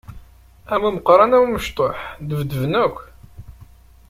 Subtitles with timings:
[0.73, 2.97] Am umeqqran am umecṭuḥ, ddbedben akk!